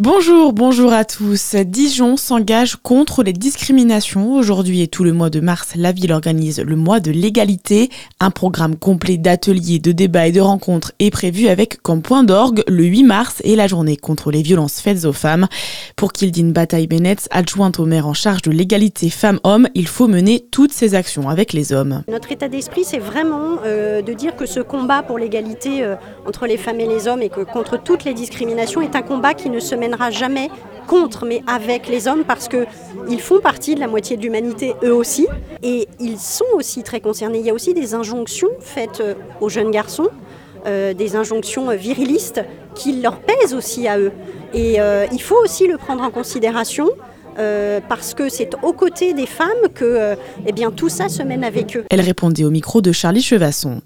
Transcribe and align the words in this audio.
Bonjour, 0.00 0.52
bonjour 0.52 0.92
à 0.92 1.04
tous. 1.04 1.56
Dijon 1.56 2.16
s'engage 2.16 2.76
contre 2.76 3.24
les 3.24 3.32
discriminations. 3.32 4.32
Aujourd'hui 4.34 4.80
et 4.80 4.86
tout 4.86 5.02
le 5.02 5.12
mois 5.12 5.28
de 5.28 5.40
mars, 5.40 5.72
la 5.74 5.90
ville 5.90 6.12
organise 6.12 6.60
le 6.60 6.76
mois 6.76 7.00
de 7.00 7.10
l'égalité. 7.10 7.90
Un 8.20 8.30
programme 8.30 8.76
complet 8.76 9.16
d'ateliers, 9.16 9.80
de 9.80 9.90
débats 9.90 10.28
et 10.28 10.30
de 10.30 10.40
rencontres 10.40 10.92
est 11.00 11.10
prévu 11.10 11.48
avec 11.48 11.82
comme 11.82 12.00
point 12.00 12.22
d'orgue 12.22 12.62
le 12.68 12.84
8 12.84 13.02
mars 13.02 13.40
et 13.42 13.56
la 13.56 13.66
journée 13.66 13.96
contre 13.96 14.30
les 14.30 14.40
violences 14.40 14.80
faites 14.80 15.04
aux 15.04 15.12
femmes. 15.12 15.48
Pour 15.96 16.12
Kildine 16.12 16.52
Bataille-Bennett, 16.52 17.26
adjointe 17.32 17.80
au 17.80 17.84
maire 17.84 18.06
en 18.06 18.14
charge 18.14 18.42
de 18.42 18.52
l'égalité 18.52 19.10
femmes-hommes, 19.10 19.66
il 19.74 19.88
faut 19.88 20.06
mener 20.06 20.46
toutes 20.52 20.72
ces 20.72 20.94
actions 20.94 21.28
avec 21.28 21.52
les 21.52 21.72
hommes. 21.72 22.04
Notre 22.06 22.30
état 22.30 22.46
d'esprit, 22.46 22.84
c'est 22.84 23.00
vraiment 23.00 23.56
euh, 23.66 24.00
de 24.00 24.12
dire 24.12 24.36
que 24.36 24.46
ce 24.46 24.60
combat 24.60 25.02
pour 25.02 25.18
l'égalité 25.18 25.82
euh, 25.82 25.96
entre 26.24 26.46
les 26.46 26.56
femmes 26.56 26.78
et 26.78 26.86
les 26.86 27.08
hommes 27.08 27.22
et 27.22 27.30
que 27.30 27.40
contre 27.40 27.82
toutes 27.82 28.04
les 28.04 28.14
discriminations 28.14 28.80
est 28.80 28.94
un 28.94 29.02
combat 29.02 29.34
qui 29.34 29.50
ne 29.50 29.58
se 29.58 29.74
mène 29.74 29.87
jamais 30.10 30.50
contre, 30.86 31.26
mais 31.26 31.42
avec 31.46 31.86
les 31.86 32.08
hommes, 32.08 32.24
parce 32.24 32.48
qu'ils 32.48 33.20
font 33.20 33.40
partie 33.40 33.74
de 33.74 33.80
la 33.80 33.86
moitié 33.86 34.16
de 34.16 34.22
l'humanité, 34.22 34.74
eux 34.82 34.94
aussi, 34.94 35.28
et 35.62 35.86
ils 36.00 36.18
sont 36.18 36.46
aussi 36.54 36.82
très 36.82 37.00
concernés. 37.00 37.38
Il 37.38 37.46
y 37.46 37.50
a 37.50 37.54
aussi 37.54 37.74
des 37.74 37.94
injonctions 37.94 38.48
faites 38.60 39.00
euh, 39.00 39.14
aux 39.40 39.48
jeunes 39.48 39.70
garçons, 39.70 40.08
euh, 40.66 40.94
des 40.94 41.14
injonctions 41.14 41.70
virilistes 41.76 42.42
qui 42.74 43.00
leur 43.00 43.20
pèsent 43.20 43.54
aussi 43.54 43.86
à 43.86 43.98
eux. 43.98 44.12
Et 44.54 44.80
euh, 44.80 45.06
il 45.12 45.22
faut 45.22 45.36
aussi 45.42 45.66
le 45.66 45.76
prendre 45.76 46.02
en 46.02 46.10
considération. 46.10 46.88
Parce 47.88 48.14
que 48.14 48.28
c'est 48.28 48.50
aux 48.62 48.72
côtés 48.72 49.14
des 49.14 49.26
femmes 49.26 49.48
que 49.74 50.16
eh 50.46 50.52
bien, 50.52 50.70
tout 50.70 50.88
ça 50.88 51.08
se 51.08 51.22
mène 51.22 51.44
avec 51.44 51.76
eux. 51.76 51.84
Elle 51.90 52.00
répondait 52.00 52.44
au 52.44 52.50
micro 52.50 52.80
de 52.80 52.92
Charlie 52.92 53.22
Chevasson. 53.22 53.80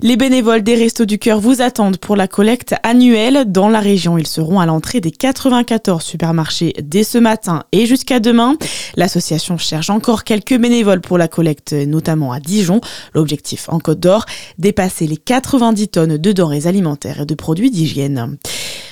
Les 0.00 0.16
bénévoles 0.16 0.62
des 0.62 0.74
Restos 0.74 1.06
du 1.06 1.18
Cœur 1.18 1.40
vous 1.40 1.62
attendent 1.62 1.96
pour 1.96 2.16
la 2.16 2.28
collecte 2.28 2.74
annuelle 2.82 3.44
dans 3.46 3.68
la 3.68 3.80
région. 3.80 4.18
Ils 4.18 4.26
seront 4.26 4.60
à 4.60 4.66
l'entrée 4.66 5.00
des 5.00 5.10
94 5.10 6.02
supermarchés 6.02 6.74
dès 6.82 7.04
ce 7.04 7.18
matin 7.18 7.64
et 7.72 7.86
jusqu'à 7.86 8.20
demain. 8.20 8.56
L'association 8.96 9.58
cherche 9.58 9.90
encore 9.90 10.24
quelques 10.24 10.58
bénévoles 10.58 11.00
pour 11.00 11.18
la 11.18 11.28
collecte, 11.28 11.72
notamment 11.72 12.32
à 12.32 12.40
Dijon. 12.40 12.80
L'objectif 13.14 13.68
en 13.68 13.78
Côte 13.78 14.00
d'Or, 14.00 14.26
dépasser 14.58 15.06
les 15.06 15.16
90 15.16 15.88
tonnes 15.88 16.16
de 16.16 16.32
denrées 16.32 16.66
alimentaires 16.66 17.22
et 17.22 17.26
de 17.26 17.34
produits 17.34 17.70
d'hygiène. 17.70 18.36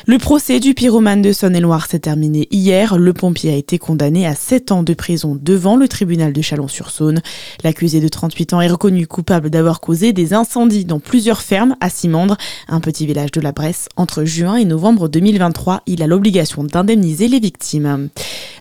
Le 0.06 0.18
procès 0.18 0.60
du 0.60 0.74
pyromane 0.74 1.22
de 1.22 1.32
Saône-et-Loire 1.32 1.86
s'est 1.86 2.00
terminé 2.00 2.46
hier. 2.50 2.98
Le 2.98 3.14
pompier 3.14 3.54
a 3.54 3.56
été 3.56 3.78
condamné 3.78 4.26
à 4.26 4.34
7 4.34 4.70
ans 4.70 4.82
de 4.82 4.92
prison 4.92 5.38
devant 5.40 5.76
le 5.76 5.88
tribunal 5.88 6.34
de 6.34 6.42
Chalon-sur-Saône. 6.42 7.22
L'accusé 7.62 8.00
de 8.00 8.08
38 8.08 8.52
ans 8.52 8.60
est 8.60 8.68
reconnu 8.68 9.06
coupable 9.06 9.48
d'avoir 9.48 9.80
causé 9.80 10.12
des 10.12 10.34
incendies 10.34 10.84
dans 10.84 11.00
plusieurs 11.00 11.40
fermes 11.40 11.74
à 11.80 11.88
Simandre, 11.88 12.36
un 12.68 12.80
petit 12.80 13.06
village 13.06 13.30
de 13.30 13.40
la 13.40 13.52
Bresse. 13.52 13.88
Entre 13.96 14.24
juin 14.24 14.56
et 14.56 14.66
novembre 14.66 15.08
2023, 15.08 15.80
il 15.86 16.02
a 16.02 16.06
l'obligation 16.06 16.64
d'indemniser 16.64 17.26
les 17.26 17.40
victimes. 17.40 18.10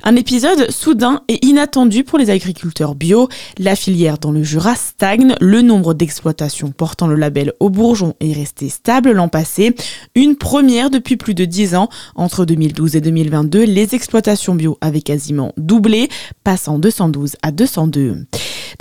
Un 0.06 0.18
épisode 0.18 0.70
soudain 0.70 1.22
et 1.30 1.46
inattendu 1.46 2.04
pour 2.04 2.20
les 2.20 2.30
agriculteurs 2.30 2.94
bio. 2.94 3.30
La 3.58 3.74
filière 3.74 4.18
dans 4.18 4.32
le 4.32 4.44
Jura 4.44 4.76
stagne. 4.76 5.34
Le 5.40 5.62
nombre 5.62 5.94
d'exploitations 5.94 6.72
portant 6.72 7.08
le 7.08 7.16
label 7.16 7.54
au 7.62 7.70
bourgeon 7.70 8.14
est 8.20 8.34
resté 8.34 8.68
stable 8.68 9.14
l'an 9.14 9.30
passé. 9.30 9.74
Une 10.14 10.36
première 10.36 10.90
depuis 10.90 11.16
plus 11.16 11.34
de 11.34 11.46
10 11.46 11.76
ans. 11.76 11.88
Entre 12.16 12.44
2012 12.44 12.98
et 12.98 13.02
2022, 13.02 13.64
les 13.64 13.96
exploitations 13.96 14.56
bio 14.56 14.78
avaient 14.82 15.00
quasiment 15.00 15.54
doublé, 15.56 16.10
passant 16.44 16.80
212 16.80 17.38
à 17.42 17.52
202. 17.52 18.26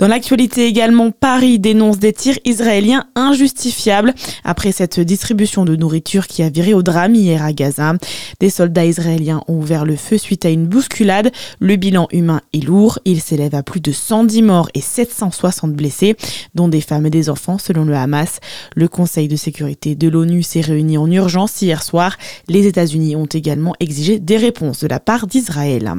Dans 0.03 0.09
l'actualité 0.09 0.67
également, 0.67 1.11
Paris 1.11 1.59
dénonce 1.59 1.97
des 1.97 2.11
tirs 2.11 2.37
israéliens 2.43 3.05
injustifiables 3.15 4.13
après 4.43 4.73
cette 4.73 4.99
distribution 4.99 5.63
de 5.63 5.77
nourriture 5.77 6.27
qui 6.27 6.43
a 6.43 6.49
viré 6.49 6.73
au 6.73 6.83
drame 6.83 7.15
hier 7.15 7.41
à 7.41 7.53
Gaza. 7.53 7.93
Des 8.41 8.49
soldats 8.49 8.85
israéliens 8.85 9.39
ont 9.47 9.59
ouvert 9.59 9.85
le 9.85 9.95
feu 9.95 10.17
suite 10.17 10.43
à 10.43 10.49
une 10.49 10.67
bousculade. 10.67 11.31
Le 11.61 11.77
bilan 11.77 12.09
humain 12.11 12.41
est 12.51 12.65
lourd. 12.65 12.99
Il 13.05 13.21
s'élève 13.21 13.55
à 13.55 13.63
plus 13.63 13.79
de 13.79 13.93
110 13.93 14.41
morts 14.41 14.67
et 14.73 14.81
760 14.81 15.71
blessés, 15.71 16.17
dont 16.53 16.67
des 16.67 16.81
femmes 16.81 17.05
et 17.05 17.09
des 17.09 17.29
enfants 17.29 17.57
selon 17.57 17.85
le 17.85 17.95
Hamas. 17.95 18.41
Le 18.75 18.89
Conseil 18.89 19.29
de 19.29 19.37
sécurité 19.37 19.95
de 19.95 20.09
l'ONU 20.09 20.43
s'est 20.43 20.59
réuni 20.59 20.97
en 20.97 21.09
urgence 21.09 21.61
hier 21.61 21.81
soir. 21.81 22.17
Les 22.49 22.67
États-Unis 22.67 23.15
ont 23.15 23.23
également 23.23 23.73
exigé 23.79 24.19
des 24.19 24.35
réponses 24.35 24.81
de 24.81 24.87
la 24.87 24.99
part 24.99 25.27
d'Israël. 25.27 25.93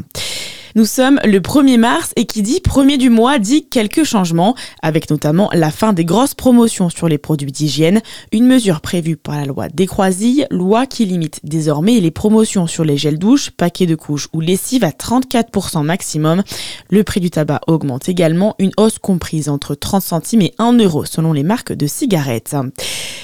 Nous 0.77 0.87
sommes 0.87 1.21
le 1.25 1.39
1er 1.39 1.79
mars 1.79 2.11
et 2.17 2.27
qui 2.27 2.43
dit 2.43 2.59
premier 2.59 2.99
du 2.99 3.09
mois 3.09 3.39
dit 3.39 3.65
quelques 3.65 4.03
changements, 4.03 4.57
avec 4.83 5.09
notamment 5.09 5.49
la 5.53 5.71
fin 5.71 5.93
des 5.93 6.05
grosses 6.05 6.35
promotions 6.35 6.91
sur 6.91 7.07
les 7.07 7.17
produits 7.17 7.53
d'hygiène, 7.53 8.03
une 8.33 8.45
mesure 8.45 8.81
prévue 8.81 9.17
par 9.17 9.37
la 9.37 9.45
loi 9.45 9.69
Descroisilles, 9.69 10.49
loi 10.51 10.87
qui 10.87 11.05
limite 11.05 11.39
désormais 11.45 12.01
les 12.01 12.11
promotions 12.11 12.67
sur 12.67 12.83
les 12.83 12.97
gels 12.97 13.21
douches, 13.21 13.51
paquets 13.51 13.87
de 13.87 13.95
couches 13.95 14.27
ou 14.33 14.41
lessive 14.41 14.83
à 14.83 14.91
34% 14.91 15.85
maximum. 15.85 16.43
Le 16.91 17.05
prix 17.05 17.21
du 17.21 17.31
tabac 17.31 17.61
augmente 17.69 18.09
également, 18.09 18.56
une 18.59 18.73
hausse 18.77 18.99
comprise 18.99 19.49
entre 19.49 19.77
30 19.77 20.03
centimes 20.03 20.43
et 20.43 20.55
1 20.59 20.73
euro 20.79 21.05
selon 21.05 21.33
les 21.33 21.45
marques 21.45 21.73
de 21.73 21.87
cigarettes. 21.87 22.56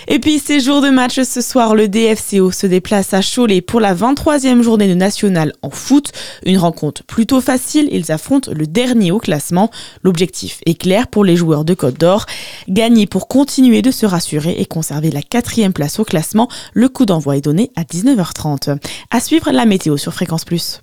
Et 0.06 0.18
puis, 0.18 0.38
ces 0.38 0.60
jours 0.60 0.80
de 0.80 0.88
match 0.88 1.20
ce 1.20 1.40
soir, 1.40 1.74
le 1.74 1.88
DFCO 1.88 2.50
se 2.50 2.66
déplace 2.66 3.14
à 3.14 3.20
Cholet 3.22 3.60
pour 3.60 3.80
la 3.80 3.94
23e 3.94 4.62
journée 4.62 4.88
de 4.88 4.94
national 4.94 5.52
en 5.62 5.70
foot. 5.70 6.10
Une 6.44 6.58
rencontre 6.58 7.02
facile, 7.40 7.88
ils 7.92 8.12
affrontent 8.12 8.50
le 8.52 8.66
dernier 8.66 9.10
au 9.12 9.18
classement. 9.18 9.70
L'objectif 10.02 10.60
est 10.66 10.74
clair 10.74 11.08
pour 11.08 11.24
les 11.24 11.36
joueurs 11.36 11.64
de 11.64 11.74
Côte 11.74 11.98
d'Or. 11.98 12.26
Gagner 12.68 13.06
pour 13.06 13.28
continuer 13.28 13.82
de 13.82 13.90
se 13.90 14.06
rassurer 14.06 14.56
et 14.58 14.66
conserver 14.66 15.10
la 15.10 15.22
quatrième 15.22 15.72
place 15.72 15.98
au 15.98 16.04
classement. 16.04 16.48
Le 16.72 16.88
coup 16.88 17.06
d'envoi 17.06 17.36
est 17.36 17.42
donné 17.42 17.70
à 17.76 17.82
19h30. 17.82 18.78
À 19.10 19.20
suivre 19.20 19.50
la 19.50 19.66
météo 19.66 19.96
sur 19.96 20.12
Fréquence 20.12 20.44
Plus. 20.44 20.82